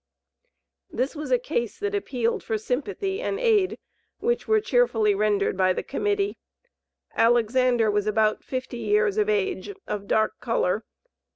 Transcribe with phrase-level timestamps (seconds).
[0.89, 3.77] This was a case that appealed for sympathy and aid,
[4.17, 6.39] which were cheerfully rendered by the Committee.
[7.15, 10.83] Alexander was about fifty years of age, of dark color.